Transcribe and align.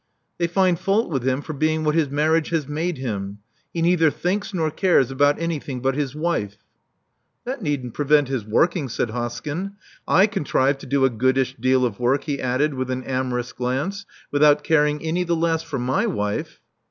They 0.39 0.47
find 0.47 0.79
fault 0.79 1.11
with 1.11 1.27
him 1.27 1.43
for 1.43 1.53
being 1.53 1.83
what 1.83 1.93
his 1.93 2.09
marriage 2.09 2.49
has 2.49 2.67
made 2.67 2.97
him. 2.97 3.37
He 3.71 3.83
neither 3.83 4.09
thinks 4.09 4.51
nor 4.51 4.71
cares 4.71 5.11
about 5.11 5.39
anything 5.39 5.79
but 5.79 5.93
his 5.93 6.15
wife." 6.15 6.57
"That 7.45 7.61
needn't 7.61 7.93
prevent 7.93 8.27
his 8.27 8.43
working," 8.43 8.89
said 8.89 9.09
Hoskyn. 9.11 9.73
"/ 10.03 10.07
contrive 10.31 10.79
to 10.79 10.87
do 10.87 11.05
a 11.05 11.09
goodish 11.11 11.55
deal 11.59 11.85
of 11.85 11.99
work," 11.99 12.23
he 12.23 12.41
added 12.41 12.73
with 12.73 12.89
an 12.89 13.03
amorous 13.03 13.53
glance, 13.53 14.07
"without 14.31 14.63
caring 14.63 15.03
any 15.03 15.23
the 15.23 15.35
less 15.35 15.61
for 15.61 15.77
my 15.77 16.07
wife. 16.07 16.61